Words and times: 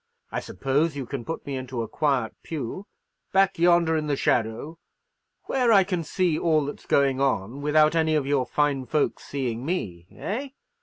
I 0.31 0.39
suppose 0.39 0.95
you 0.95 1.05
can 1.05 1.23
put 1.23 1.45
me 1.45 1.55
into 1.55 1.83
a 1.83 1.87
quiet 1.87 2.33
pew, 2.41 2.87
back 3.31 3.59
yonder 3.59 3.95
in 3.95 4.07
the 4.07 4.15
shadow, 4.15 4.79
where 5.43 5.71
I 5.71 5.83
can 5.83 6.03
see 6.03 6.39
all 6.39 6.65
that's 6.65 6.87
going 6.87 7.21
on, 7.21 7.61
without 7.61 7.93
any 7.93 8.15
of 8.15 8.25
your 8.25 8.47
fine 8.47 8.87
folks 8.87 9.25
seeing 9.25 9.63
me, 9.63 10.07
eh?" 10.09 10.49